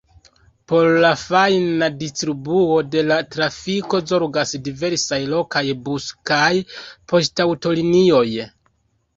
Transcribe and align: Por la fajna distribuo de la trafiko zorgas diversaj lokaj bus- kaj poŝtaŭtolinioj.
Por 0.69 0.85
la 1.01 1.09
fajna 1.23 1.89
distribuo 2.03 2.79
de 2.95 3.03
la 3.09 3.17
trafiko 3.35 3.99
zorgas 4.13 4.55
diversaj 4.69 5.21
lokaj 5.35 5.65
bus- 5.91 6.09
kaj 6.31 6.51
poŝtaŭtolinioj. 7.13 8.27